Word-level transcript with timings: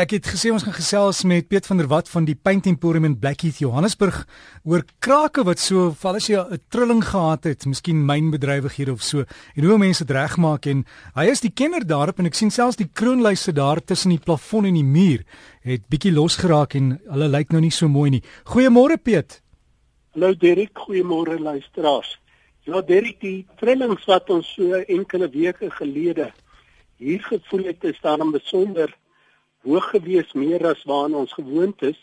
Ek 0.00 0.14
het 0.14 0.28
gesê 0.32 0.48
ons 0.48 0.62
gaan 0.64 0.72
gesels 0.72 1.18
met 1.28 1.48
Piet 1.50 1.66
van 1.68 1.76
der 1.76 1.88
Walt 1.90 2.08
van 2.08 2.24
die 2.24 2.36
Paint 2.38 2.64
Emporium 2.70 3.04
in 3.04 3.18
Blackheath, 3.20 3.58
Johannesburg 3.60 4.22
oor 4.64 4.80
krake 5.04 5.42
wat 5.44 5.60
so 5.60 5.90
val 6.00 6.16
as 6.16 6.28
jy 6.30 6.40
'n 6.40 6.60
trilling 6.72 7.02
gehad 7.04 7.44
het, 7.44 7.66
miskien 7.66 8.06
mynbedrywighede 8.06 8.92
of 8.92 9.02
so. 9.02 9.24
En 9.56 9.64
hoe 9.64 9.76
mense 9.76 10.04
dit 10.04 10.16
regmaak 10.16 10.66
en 10.66 10.86
hy 11.14 11.26
is 11.28 11.40
die 11.40 11.52
kenner 11.52 11.84
daarop 11.84 12.18
en 12.18 12.26
ek 12.26 12.34
sien 12.34 12.50
selfs 12.50 12.76
die 12.76 12.88
kroonlyse 12.88 13.52
daar 13.52 13.84
tussen 13.84 14.10
die 14.10 14.24
plafon 14.24 14.64
en 14.64 14.74
die 14.74 14.84
muur 14.84 15.22
het 15.64 15.82
bietjie 15.90 16.12
losgeraak 16.12 16.74
en 16.74 16.98
hulle 17.10 17.28
lyk 17.28 17.50
nou 17.50 17.60
nie 17.60 17.70
so 17.70 17.88
mooi 17.88 18.10
nie. 18.10 18.22
Goeiemôre 18.44 18.96
Piet. 18.96 19.42
Hallo 20.14 20.32
Derek, 20.34 20.72
goeiemôre 20.72 21.38
luisteraars. 21.38 22.18
Ja 22.64 22.80
Derek, 22.80 23.20
die 23.20 23.46
trillings 23.58 24.06
wat 24.06 24.30
ons 24.30 24.54
so 24.54 24.72
enkele 24.72 25.28
weke 25.28 25.70
gelede 25.70 26.32
hier 26.96 27.20
gevoel 27.20 27.64
het, 27.64 27.84
is 27.84 28.00
daarom 28.00 28.32
besonder 28.32 28.96
hoog 29.62 29.90
gewees 29.90 30.32
meer 30.32 30.66
as 30.66 30.84
waarna 30.84 31.16
ons 31.16 31.32
gewoond 31.32 31.82
is. 31.82 31.98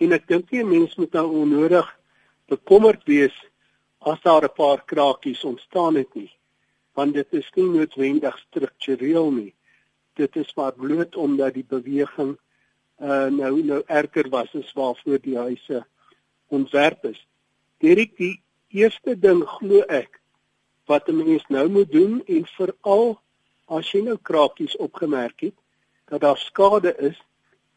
En 0.00 0.12
ek 0.12 0.28
dink 0.28 0.50
nie 0.50 0.62
'n 0.62 0.68
mens 0.68 0.94
moet 0.96 1.12
nou 1.12 1.26
onnodig 1.42 1.86
bekommerd 2.48 3.04
wees 3.04 3.36
as 4.00 4.20
daar 4.20 4.44
'n 4.44 4.56
paar 4.56 4.84
krakies 4.84 5.44
ontstaan 5.44 5.94
het 5.94 6.14
nie 6.14 6.32
want 6.94 7.14
dit 7.14 7.32
is 7.34 7.50
nie 7.58 7.66
noodwendig 7.68 8.36
struktureel 8.46 9.30
nie. 9.34 9.52
Dit 10.18 10.36
is 10.38 10.52
maar 10.54 10.74
bloot 10.78 11.16
omdat 11.18 11.56
die 11.58 11.66
beweging 11.66 12.36
uh, 13.02 13.26
nou 13.34 13.62
nou 13.66 13.80
erger 13.86 14.30
was 14.30 14.52
as 14.54 14.72
waarvoor 14.78 15.18
die 15.22 15.38
huise 15.38 15.82
ontwerp 16.54 17.10
is. 17.10 17.18
Dirk 17.82 18.14
die 18.20 18.36
eerste 18.70 19.16
ding 19.18 19.42
glo 19.56 19.82
ek 19.90 20.20
wat 20.86 21.08
'n 21.08 21.18
mens 21.18 21.44
nou 21.48 21.68
moet 21.68 21.90
doen 21.90 22.22
en 22.26 22.46
veral 22.56 23.18
as 23.66 23.90
jy 23.90 24.04
nou 24.04 24.18
krakies 24.22 24.76
opgemerk 24.76 25.40
het 25.40 25.58
dat 26.10 26.20
daar 26.20 26.38
skade 26.38 26.96
is 26.96 27.20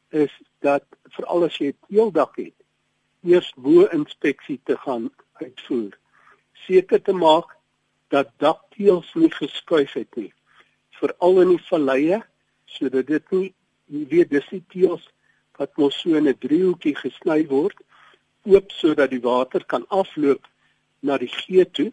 is 0.09 0.33
dat 0.59 0.83
veral 1.03 1.43
as 1.43 1.57
jy 1.57 1.67
'n 1.67 1.77
teeldak 1.87 2.35
het 2.35 2.57
eers 3.23 3.53
bo 3.55 3.85
inspeksie 3.91 4.59
te 4.63 4.77
gaan 4.77 5.11
uitvoer. 5.33 5.97
Seker 6.53 7.01
te 7.01 7.13
maak 7.13 7.55
dat 8.07 8.29
dakteels 8.37 9.13
nie 9.13 9.31
geskuif 9.31 9.93
het 9.93 10.15
nie 10.15 10.33
veral 10.99 11.41
in 11.41 11.53
die 11.55 11.65
valleie 11.69 12.21
sodat 12.77 13.07
dit 13.07 13.31
nie 13.31 13.53
jy 13.87 14.03
weet 14.11 14.29
dis 14.29 14.47
die 14.51 14.63
teels 14.73 15.03
wat 15.59 15.77
mos 15.77 15.99
so 16.01 16.15
in 16.19 16.27
'n 16.27 16.39
driehoekie 16.45 16.95
gesny 16.95 17.39
word 17.47 17.77
oop 18.45 18.71
sodat 18.71 19.09
die 19.09 19.23
water 19.23 19.63
kan 19.65 19.85
afloop 19.89 20.47
na 21.01 21.17
die 21.17 21.27
gee 21.27 21.65
toe. 21.65 21.91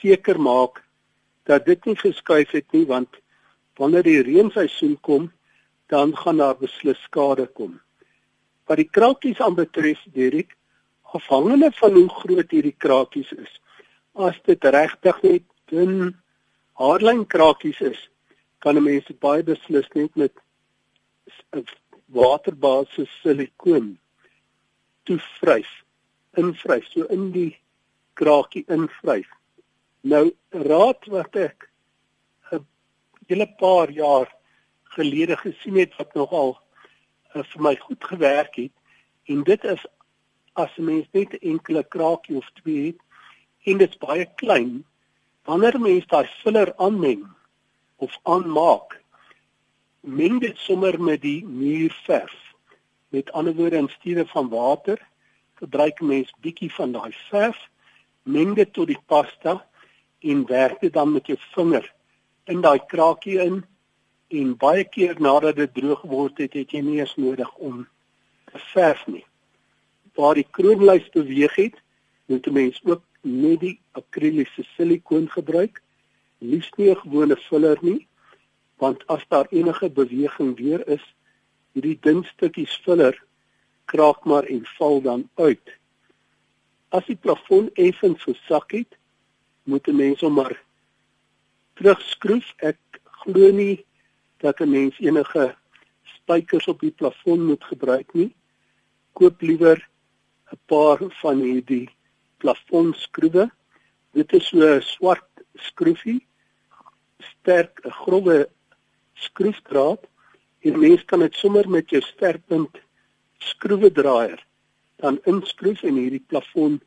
Seker 0.00 0.38
maak 0.38 0.82
dat 1.44 1.64
dit 1.66 1.84
nie 1.86 1.96
geskuif 1.96 2.50
het 2.50 2.72
nie 2.72 2.86
want 2.86 3.08
wanneer 3.76 4.02
die 4.02 4.22
reenseisoen 4.22 4.98
kom 5.00 5.32
dan 5.86 6.16
gaan 6.16 6.36
daar 6.36 6.56
beslis 6.58 7.02
skade 7.02 7.46
kom. 7.46 7.80
Wat 8.66 8.76
die 8.76 8.90
krakies 8.90 9.40
aanbetref, 9.40 10.02
Dirk, 10.12 10.56
afhangende 11.16 11.70
van 11.72 11.92
hoe 11.94 12.08
groot 12.08 12.50
hierdie 12.50 12.74
krakies 12.78 13.30
is. 13.32 13.52
As 14.14 14.38
dit 14.48 14.64
regtig 14.64 15.22
net 15.22 15.44
dun 15.70 16.16
hardlyn 16.80 17.24
krakies 17.26 17.80
is, 17.80 18.00
kan 18.58 18.76
'n 18.76 18.82
mens 18.82 19.06
dit 19.06 19.18
baie 19.20 19.42
beslis 19.42 19.88
net 19.94 20.16
met 20.16 20.32
'n 21.54 21.64
waterbasis 22.06 23.10
silikoon 23.22 23.98
toevryf, 25.04 25.70
invryf, 26.36 26.86
so 26.90 27.04
in 27.04 27.30
die 27.32 27.58
krakie 28.14 28.64
invryf. 28.68 29.28
Nou 30.00 30.34
raad 30.50 31.06
wat 31.06 31.36
ek 31.36 31.70
'n 32.52 32.66
hele 33.28 33.46
paar 33.58 33.90
jaar 33.90 34.35
gelede 34.96 35.36
gesien 35.36 35.76
het 35.78 35.96
wat 36.00 36.14
nogal 36.14 36.56
uh, 36.56 37.42
vir 37.42 37.62
my 37.62 37.74
goed 37.76 38.04
gewerk 38.04 38.56
het. 38.56 38.72
En 39.28 39.42
dit 39.44 39.64
is 39.64 39.86
as 40.52 40.72
'n 40.76 40.84
mens 40.84 41.06
net 41.12 41.32
'n 41.32 41.48
enkele 41.52 41.84
kraakie 41.84 42.36
of 42.36 42.50
twee 42.60 42.86
het 42.86 43.00
en 43.64 43.78
dit 43.78 43.90
is 43.90 43.98
baie 43.98 44.26
klein 44.34 44.84
wanneer 45.44 45.80
mens 45.80 46.06
daai 46.06 46.26
filler 46.42 46.72
aanmeng 46.76 47.26
of 47.96 48.18
aanmaak 48.22 49.02
meng 50.00 50.40
dit 50.40 50.58
sommer 50.58 51.02
met 51.02 51.20
die 51.20 51.44
muurverf. 51.44 52.54
Met 53.08 53.32
ander 53.32 53.54
woorde 53.54 53.76
in 53.76 53.88
steede 53.88 54.26
van 54.26 54.48
water 54.48 54.98
gebruik 55.54 56.00
mens 56.00 56.32
bietjie 56.40 56.72
van 56.74 56.92
daai 56.92 57.12
verf 57.30 57.68
meng 58.22 58.54
dit 58.54 58.72
tot 58.72 58.86
die 58.86 59.02
pasta 59.06 59.66
en 60.20 60.46
werk 60.46 60.80
dit 60.80 60.92
dan 60.92 61.12
met 61.12 61.26
jou 61.26 61.38
vinger 61.54 61.94
in 62.44 62.60
daai 62.60 62.80
kraakie 62.86 63.38
in 63.42 63.64
en 64.28 64.56
baie 64.56 64.84
keer 64.84 65.20
nadat 65.20 65.56
dit 65.56 65.74
droog 65.74 66.00
geword 66.00 66.38
het, 66.38 66.52
het 66.52 66.70
jy 66.70 66.80
nie 66.80 66.98
eens 67.00 67.14
nodig 67.16 67.50
om 67.54 67.86
te 68.50 68.58
verf 68.72 69.06
nie. 69.06 69.24
Waar 70.14 70.34
die 70.34 70.46
kroonlys 70.50 71.08
beweeg 71.14 71.54
het, 71.54 71.76
moet 72.26 72.46
'n 72.46 72.52
mens 72.52 72.80
ook 72.84 73.02
net 73.22 73.60
die 73.60 73.78
akriliese 73.92 74.62
silikoon 74.76 75.30
gebruik, 75.30 75.82
liefs 76.38 76.70
nie 76.76 76.90
'n 76.90 76.96
gewone 76.96 77.36
filler 77.36 77.78
nie, 77.80 78.06
want 78.76 79.06
as 79.06 79.24
daar 79.28 79.46
enige 79.50 79.90
beweging 79.90 80.56
weer 80.56 80.88
is, 80.88 81.04
hierdie 81.72 81.98
dun 82.00 82.24
stukkies 82.24 82.80
filler 82.84 83.16
kraak 83.84 84.24
maar 84.24 84.44
en 84.44 84.64
val 84.76 85.00
dan 85.00 85.28
uit. 85.34 85.66
As 86.88 87.06
die 87.06 87.16
plafon 87.16 87.70
effens 87.74 88.22
gesak 88.22 88.72
het, 88.72 88.96
moet 89.62 89.88
'n 89.88 89.96
mens 89.96 90.20
hom 90.20 90.32
maar 90.32 90.62
terugskroef. 91.74 92.54
Ek 92.56 92.78
glo 93.04 93.50
nie 93.50 93.84
dat 94.36 94.60
'n 94.60 94.70
mens 94.70 94.98
enige 94.98 95.54
spykers 96.02 96.66
op 96.66 96.80
die 96.80 96.90
plafon 96.90 97.46
moet 97.46 97.64
gebruik 97.64 98.12
nie. 98.12 98.34
Koop 99.12 99.40
liewer 99.40 99.88
'n 100.52 100.58
paar 100.66 100.98
van 101.22 101.40
hierdie 101.40 101.90
plafonskroewe. 102.36 103.50
Dit 104.12 104.32
is 104.32 104.48
so 104.48 104.58
'n 104.58 104.82
swart 104.82 105.30
skroefie, 105.54 106.26
sterk, 107.18 107.80
'n 107.84 107.90
grouwe 107.90 108.48
skroefdraad 109.14 110.02
en 110.60 110.78
mens 110.78 111.04
kan 111.04 111.20
dit 111.20 111.34
sommer 111.34 111.68
met 111.68 111.90
jou 111.90 112.02
sterkpunt 112.02 112.78
skroewedraaier 113.38 114.46
dan 114.96 115.20
inskroef 115.24 115.82
en 115.82 115.94
hierdie 115.94 116.24
plafon 116.26 116.80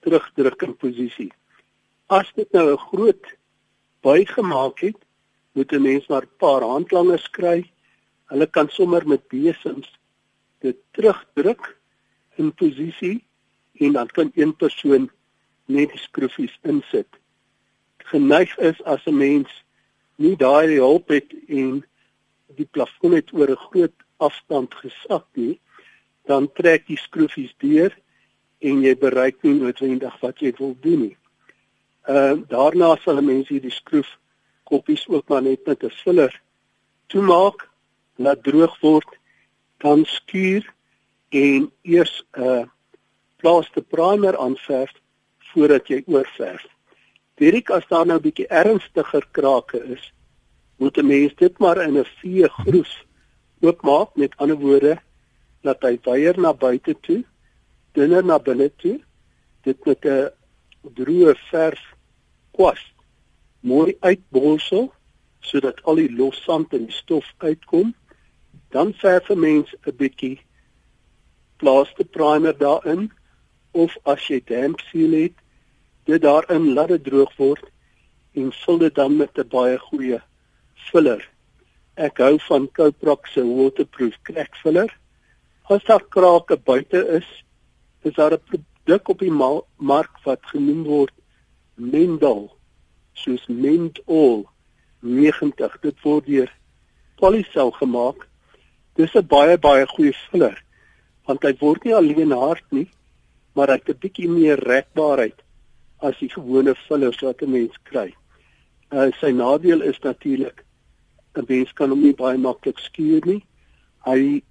terugdruk 0.00 0.62
in 0.62 0.76
posisie. 0.76 1.32
As 2.06 2.32
dit 2.34 2.52
nou 2.52 2.72
'n 2.72 2.78
groot 2.78 3.26
buig 4.00 4.32
gemaak 4.32 4.80
het, 4.80 5.05
moet 5.56 5.72
'n 5.72 5.82
mens 5.82 6.06
maar 6.06 6.22
'n 6.22 6.36
paar 6.36 6.62
handlangers 6.62 7.30
kry. 7.30 7.72
Hulle 8.30 8.46
kan 8.46 8.68
sommer 8.68 9.08
met 9.08 9.28
besems 9.28 9.88
dit 10.58 10.76
terugdruk 10.90 11.78
in 12.34 12.54
posisie 12.54 13.24
en 13.72 13.92
dan 13.92 14.06
kan 14.06 14.30
een 14.34 14.56
persoon 14.56 15.10
net 15.64 15.90
die 15.90 15.98
skroefies 15.98 16.58
insit. 16.62 17.08
Geneig 17.96 18.56
is 18.58 18.82
as 18.82 19.04
'n 19.06 19.16
mens 19.16 19.64
nie 20.16 20.36
daai 20.36 20.76
hulp 20.76 21.08
het 21.08 21.34
en 21.48 21.84
die 22.46 22.68
plafon 22.70 23.12
het 23.12 23.32
oor 23.32 23.50
'n 23.50 23.64
groot 23.68 23.96
afstand 24.16 24.74
gesak 24.74 25.26
nie, 25.32 25.60
dan 26.24 26.52
trek 26.52 26.86
die 26.86 26.98
skroefies 26.98 27.54
deur 27.58 27.98
en 28.58 28.82
jy 28.82 28.96
bereik 28.96 29.42
nie 29.42 29.54
noodwendig 29.54 30.20
wat 30.20 30.38
jy 30.38 30.52
wil 30.58 30.76
doen 30.80 31.00
nie. 31.00 31.16
Ehm 32.02 32.38
uh, 32.38 32.48
daarna 32.48 32.96
sal 32.96 33.16
'n 33.18 33.24
mens 33.24 33.48
hierdie 33.48 33.70
skroef 33.80 34.18
koppies 34.66 35.06
ook 35.08 35.28
maar 35.28 35.42
net 35.42 35.66
met 35.66 35.82
'n 35.82 35.90
filler 36.02 36.42
toemaak, 37.06 37.68
laat 38.16 38.42
droog 38.42 38.80
word, 38.80 39.10
dan 39.78 40.04
skuur 40.04 40.64
en 41.28 41.70
eers 41.82 42.24
'n 42.32 42.42
uh, 42.42 42.64
plaaste 43.36 43.82
primer 43.82 44.36
aanverf 44.36 44.92
voordat 45.52 45.88
jy 45.88 46.02
oorverf. 46.06 46.66
Dirk 47.34 47.70
as 47.70 47.86
daar 47.88 48.06
nou 48.06 48.18
'n 48.18 48.22
bietjie 48.22 48.46
ernstiger 48.48 49.26
krake 49.30 49.78
is, 49.94 50.12
moet 50.76 50.98
'n 50.98 51.06
mens 51.06 51.34
dit 51.34 51.58
maar 51.58 51.78
in 51.82 51.98
'n 51.98 52.04
vee 52.20 52.48
groef 52.48 52.92
oopmaak. 53.60 54.14
Met 54.14 54.36
ander 54.36 54.56
woorde 54.56 54.98
dat 55.62 55.82
hy 55.82 55.98
weier 56.02 56.40
na 56.40 56.54
buite 56.54 56.94
toe, 57.00 57.24
dunner 57.92 58.24
na 58.24 58.38
binne 58.38 58.70
toe, 58.76 59.00
dit 59.62 59.84
met 59.84 60.04
'n 60.04 60.30
droë 60.94 61.34
verf 61.50 61.82
kwas 62.52 62.95
mooi 63.66 63.96
uitbolsel 64.00 64.92
sodat 65.46 65.82
al 65.84 66.00
die 66.00 66.10
los 66.10 66.38
sand 66.44 66.74
en 66.74 66.86
die 66.88 66.94
stof 66.94 67.26
uitkom. 67.42 67.94
Dan 68.74 68.92
verf 69.02 69.30
'n 69.30 69.40
mens 69.40 69.74
'n 69.86 69.96
bietjie 69.96 70.40
plaaste 71.56 72.04
primer 72.04 72.54
daarin 72.58 73.10
of 73.72 73.96
as 74.04 74.26
jy 74.28 74.40
damp 74.44 74.80
seal 74.80 75.12
het, 75.12 75.36
dit 76.04 76.22
daarin 76.22 76.72
laat 76.74 76.88
dit 76.88 77.04
droog 77.04 77.36
word 77.36 77.64
en 78.34 78.52
vul 78.52 78.78
dit 78.78 78.94
dan 78.94 79.16
met 79.16 79.38
'n 79.38 79.48
baie 79.48 79.78
goeie 79.78 80.20
filler. 80.90 81.22
Ek 81.96 82.18
hou 82.18 82.38
van 82.48 82.68
Coprox 82.72 83.32
se 83.32 83.42
waterproof 83.44 84.14
crack 84.22 84.56
filler. 84.56 84.90
As 85.68 85.84
daar 85.84 86.04
krake 86.08 86.56
buite 86.56 87.08
is, 87.08 87.44
is 88.02 88.14
daar 88.14 88.32
'n 88.32 88.42
produk 88.50 89.08
op 89.08 89.18
die 89.18 89.36
mark 89.76 90.14
wat 90.24 90.40
genoem 90.42 90.84
word 90.84 91.14
Mendel 91.74 92.55
soos 93.16 93.44
Mendol 93.48 94.46
90. 95.00 95.80
Dit 95.82 96.00
word 96.04 96.26
deur 96.26 96.52
Polycell 97.16 97.72
gemaak 97.80 98.28
Dis 98.96 99.14
'n 99.14 99.26
baie 99.28 99.56
baie 99.60 99.84
goeie 99.94 100.12
filler 100.26 100.56
want 101.28 101.42
hy 101.44 101.50
word 101.60 101.82
nie 101.84 101.94
alleen 101.94 102.30
hard 102.32 102.64
nie, 102.70 102.86
maar 103.54 103.68
hy 103.68 103.76
het 103.80 103.90
'n 103.92 104.00
bietjie 104.04 104.28
meer 104.30 104.62
rekbaarheid 104.72 105.42
as 106.08 106.16
die 106.20 106.30
gewone 106.32 106.74
fillers 106.86 107.20
wat 107.26 107.42
'n 107.42 107.50
mens 107.50 107.76
kry. 107.90 108.14
Uh, 108.92 109.10
sy 109.20 109.32
nadeel 109.32 109.82
is 109.82 109.98
natuurlik 110.00 110.64
'n 111.36 111.44
mens 111.48 111.72
kan 111.72 111.90
hom 111.90 112.00
nie 112.00 112.14
baie 112.14 112.38
maklik 112.38 112.78
skuur 112.78 113.26
nie. 113.26 113.42
Hy 114.06 114.42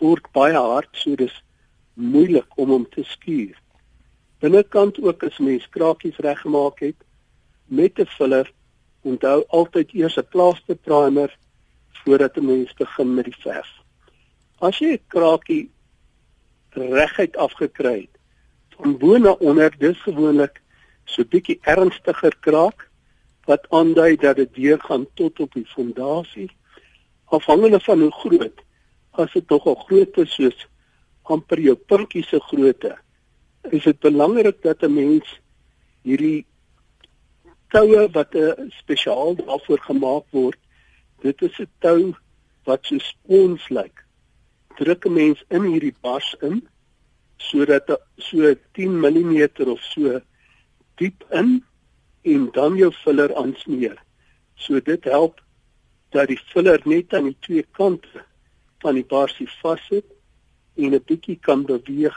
word 0.00 0.28
baie 0.32 0.58
hard, 0.58 0.90
so 0.92 1.16
dis 1.16 1.42
moeilik 1.94 2.58
om 2.58 2.68
hom 2.68 2.86
te 2.90 3.04
skuur. 3.04 3.56
Binnekant 4.40 5.00
ook 5.00 5.22
as 5.24 5.38
mens 5.38 5.64
krakies 5.70 6.18
reggemaak 6.18 6.80
het 6.80 6.96
met 7.64 7.98
'n 7.98 8.06
filler, 8.06 8.52
onthou 9.02 9.44
altyd 9.48 9.94
eers 9.94 10.16
'n 10.16 10.28
plaaster 10.28 10.76
primer 10.76 11.36
voordat 11.90 12.36
'n 12.36 12.46
mens 12.46 12.74
begin 12.74 13.14
met 13.14 13.24
die 13.24 13.36
verf. 13.38 13.70
As 14.58 14.78
jy 14.78 14.92
'n 14.92 15.04
krakie 15.08 15.70
reguit 16.70 17.36
afgekry 17.36 18.00
het 18.00 18.18
van 18.76 18.98
bo 18.98 19.18
na 19.18 19.30
onder, 19.30 19.70
dis 19.78 19.98
gewoonlik 20.02 20.62
so 21.04 21.24
bietjie 21.24 21.58
ernstiger 21.62 22.34
kraak 22.40 22.88
wat 23.46 23.66
aandui 23.70 24.16
dat 24.16 24.36
dit 24.36 24.54
deur 24.54 24.80
gaan 24.80 25.06
tot 25.14 25.40
op 25.40 25.52
die 25.54 25.66
fondasie 25.66 26.48
afhangende 27.24 27.80
van 27.80 28.00
hoe 28.00 28.12
groot 28.12 28.62
as 29.10 29.32
dit 29.32 29.48
nogal 29.48 29.76
groot 29.86 30.18
is 30.24 30.34
soos 30.38 30.66
amper 31.34 31.60
jou 31.60 31.76
pinkie 31.76 32.24
se 32.24 32.40
grootte 32.48 32.94
is 33.70 33.84
dit 33.84 34.00
belangrik 34.00 34.62
dat 34.62 34.82
'n 34.82 34.94
mens 34.94 35.40
hierdie 36.02 36.46
toue 37.68 38.08
wat 38.12 38.34
'n 38.34 38.70
spesiaal 38.80 39.34
daarvoor 39.34 39.80
gemaak 39.80 40.26
word 40.30 40.60
dit 41.22 41.42
is 41.42 41.58
'n 41.60 41.70
tou 41.78 42.14
wat 42.64 42.86
so 42.86 42.98
spons 42.98 43.68
lyk 43.68 44.04
druk 44.78 45.06
'n 45.06 45.12
mens 45.12 45.44
in 45.48 45.64
hierdie 45.72 45.96
bas 46.00 46.36
in 46.40 46.68
sodat 47.36 47.88
so 48.16 48.54
10 48.72 49.00
mm 49.00 49.48
of 49.66 49.80
so 49.80 50.20
diep 50.94 51.24
in 51.30 51.64
en 52.22 52.48
dan 52.52 52.76
jou 52.76 52.90
filler 52.92 53.34
aansmeer. 53.36 53.98
So 54.54 54.80
dit 54.80 55.04
help 55.04 55.40
dat 56.14 56.28
die 56.28 56.40
filler 56.52 56.80
net 56.84 57.14
aan 57.14 57.28
die 57.30 57.38
twee 57.40 57.66
kante 57.76 58.24
van 58.84 58.96
die 58.96 59.06
barsie 59.08 59.48
vassit 59.60 60.06
en 60.76 60.94
'n 60.94 61.04
bietjie 61.06 61.38
kan 61.40 61.64
beweeg 61.66 62.16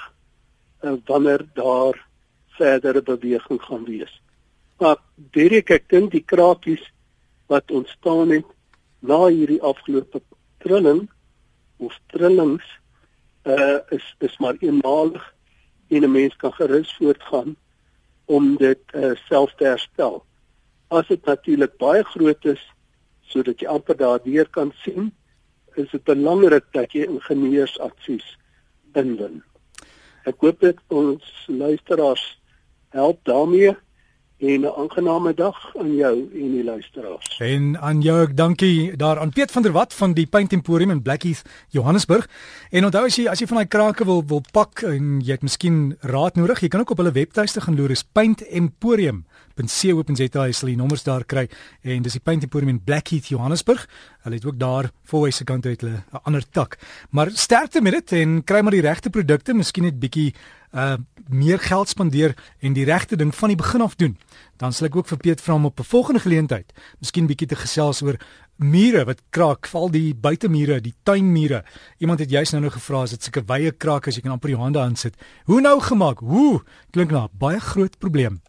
uh, 0.83 0.93
wanneer 1.05 1.45
daar 1.53 2.07
verdere 2.57 3.01
beweging 3.01 3.61
gaan 3.61 3.85
wees. 3.85 4.21
Maar 4.77 4.97
direk 5.33 5.71
ek 5.73 5.89
dink 5.89 6.11
die 6.13 6.23
krakies 6.25 6.83
wat 7.49 7.71
ontstaan 7.71 8.29
het 8.35 8.49
na 8.99 9.27
hierdie 9.27 9.61
afgelope 9.61 10.21
trilling 10.63 11.07
of 11.77 11.95
trillings 12.13 12.65
uh 13.47 13.79
is 13.95 14.05
is 14.19 14.37
maar 14.43 14.57
eenmalig 14.59 15.23
en 15.89 16.03
'n 16.03 16.11
mens 16.11 16.35
kan 16.35 16.53
gerus 16.53 16.95
voortgaan 16.99 17.55
om 18.25 18.57
dit 18.57 18.81
uh, 18.93 19.15
self 19.15 19.53
te 19.55 19.63
herstel. 19.63 20.25
As 20.87 21.07
dit 21.07 21.25
natuurlik 21.25 21.77
baie 21.77 22.03
groot 22.03 22.45
is 22.45 22.61
sodat 23.21 23.59
jy 23.59 23.67
amper 23.67 23.97
daardeur 23.97 24.49
kan 24.49 24.71
sien, 24.83 25.11
is 25.75 25.89
dit 25.91 26.03
belangrik 26.03 26.65
dat 26.71 26.91
jy 26.91 27.07
ingenieursadvies 27.07 28.37
inwin. 28.93 29.43
Ek 30.25 30.35
hoop 30.39 30.59
dit 30.59 30.79
ons 30.87 31.23
luisteraars 31.47 32.39
help 32.89 33.23
daarmee 33.23 33.75
en 34.37 34.61
'n 34.61 34.73
aangename 34.77 35.33
dag 35.33 35.75
aan 35.77 35.95
jou 35.95 36.29
en 36.33 36.51
die 36.51 36.63
luisteraars. 36.63 37.37
En 37.39 37.79
aan 37.81 38.01
jou 38.01 38.21
ek 38.21 38.37
dankie 38.37 38.95
daar 38.95 39.19
aan 39.19 39.29
Piet 39.29 39.51
van 39.51 39.61
der 39.61 39.71
Walt 39.71 39.93
van 39.93 40.13
die 40.13 40.27
Paint 40.27 40.53
Emporium 40.53 40.89
in 40.89 41.01
Blackheath, 41.01 41.41
Johannesburg. 41.69 42.29
En 42.69 42.85
onthou 42.85 43.05
as 43.05 43.15
jy 43.15 43.27
as 43.27 43.39
jy 43.39 43.47
van 43.47 43.57
daai 43.57 43.67
krake 43.67 44.05
wil 44.05 44.23
wil 44.27 44.43
pak 44.51 44.81
en 44.81 45.21
jy 45.21 45.31
het 45.31 45.41
miskien 45.41 45.97
raad 45.99 46.35
nodig, 46.35 46.59
jy 46.59 46.67
kan 46.67 46.79
ook 46.79 46.89
op 46.89 46.97
hulle 46.97 47.11
webtuiste 47.11 47.61
gaan 47.61 47.75
loer, 47.75 47.91
is 47.91 48.03
Paint 48.03 48.47
Emporium 48.47 49.25
.co.za 49.57 50.45
is 50.45 50.59
die 50.59 50.75
nommers 50.77 51.03
daar 51.03 51.25
kry 51.25 51.47
en 51.81 52.05
dis 52.05 52.17
die 52.17 52.21
Paint 52.21 52.43
Emporium 52.43 52.69
in 52.75 52.83
Blackheath 52.83 53.27
Johannesburg. 53.27 53.87
Hulle 54.23 54.35
het 54.35 54.45
ook 54.45 54.59
daar 54.59 54.91
voor 55.03 55.31
se 55.31 55.43
kant 55.43 55.65
uit 55.65 55.81
hulle 55.81 56.03
'n 56.11 56.23
ander 56.23 56.43
tak. 56.49 56.77
Maar 57.09 57.31
sterkte 57.33 57.81
met 57.81 57.93
dit 57.93 58.11
en 58.11 58.43
kry 58.43 58.61
maar 58.61 58.71
die 58.71 58.81
regte 58.81 59.09
produkte, 59.09 59.53
miskien 59.53 59.83
net 59.83 59.99
bietjie 59.99 60.33
uh 60.73 60.97
meer 61.27 61.59
geld 61.59 61.89
spandeer 61.89 62.35
en 62.59 62.73
die 62.73 62.85
regte 62.85 63.15
ding 63.15 63.35
van 63.35 63.47
die 63.47 63.57
begin 63.57 63.81
af 63.81 63.95
doen. 63.95 64.17
Dan 64.57 64.73
sal 64.73 64.87
ek 64.87 64.95
ook 64.95 65.07
vir 65.07 65.17
Piet 65.17 65.41
vra 65.41 65.53
om 65.53 65.65
op 65.65 65.79
'n 65.79 65.83
volgende 65.83 66.19
geleentheid 66.19 66.73
miskien 66.99 67.27
bietjie 67.27 67.47
te 67.47 67.55
gesels 67.55 68.01
oor 68.01 68.17
mure 68.55 69.05
wat 69.05 69.21
kraak, 69.29 69.67
val 69.67 69.89
die 69.91 70.15
buitemure, 70.15 70.81
die 70.81 70.93
tuinmure. 71.03 71.63
Iemand 71.97 72.19
het 72.19 72.29
juist 72.29 72.51
nou 72.51 72.61
nou 72.61 72.71
gevra 72.73 73.01
as 73.01 73.13
dit 73.13 73.23
sulke 73.23 73.45
wye 73.45 73.71
kraak 73.71 74.07
as 74.07 74.15
jy 74.15 74.21
kan 74.21 74.31
amper 74.31 74.49
jou 74.49 74.61
hande 74.61 74.79
aan 74.79 74.95
sit. 74.95 75.15
Hoe 75.45 75.61
nou 75.61 75.79
gemaak? 75.79 76.19
Hoe 76.19 76.63
klink 76.91 77.11
nou 77.11 77.27
baie 77.31 77.59
groot 77.59 77.99
probleem. 77.99 78.41